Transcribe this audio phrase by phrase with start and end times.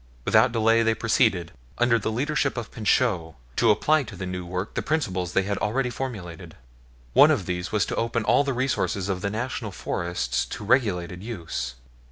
[0.25, 4.73] Without delay they proceeded, under the leadership of Pinchot, to apply to the new work
[4.73, 6.55] the principles they had already formulated.
[7.13, 11.21] One of these was to open all the resources of the National Forests to regulated
[11.23, 11.75] use.